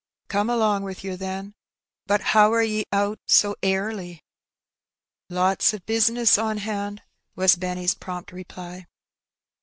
[0.29, 1.53] '^Come along with yer, then.
[2.07, 4.23] But how are 'e out so airly?"
[5.31, 7.03] '^Lots o' bisness on hand,"
[7.35, 8.87] was Benny's prompt reply.